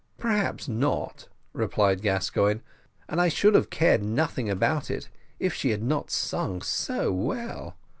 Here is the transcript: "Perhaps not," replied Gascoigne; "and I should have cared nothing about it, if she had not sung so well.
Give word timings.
"Perhaps 0.17 0.67
not," 0.67 1.27
replied 1.53 2.01
Gascoigne; 2.01 2.61
"and 3.07 3.21
I 3.21 3.27
should 3.27 3.53
have 3.53 3.69
cared 3.69 4.01
nothing 4.01 4.49
about 4.49 4.89
it, 4.89 5.09
if 5.37 5.53
she 5.53 5.69
had 5.69 5.83
not 5.83 6.09
sung 6.09 6.63
so 6.63 7.11
well. 7.11 7.75